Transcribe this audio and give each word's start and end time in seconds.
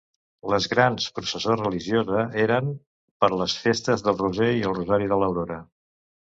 Les 0.51 0.67
grans 0.69 1.05
processó 1.17 1.57
religiosa 1.59 2.23
eren 2.45 2.73
per 3.25 3.31
les 3.43 3.57
festes 3.69 4.07
del 4.09 4.21
Roser 4.25 4.51
i 4.65 4.67
rosari 4.73 5.15
de 5.15 5.23
l'aurora. 5.25 5.63